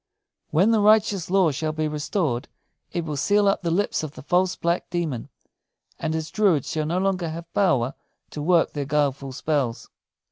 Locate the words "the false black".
4.13-4.89